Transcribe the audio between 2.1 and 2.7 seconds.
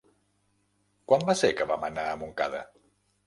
a Montcada?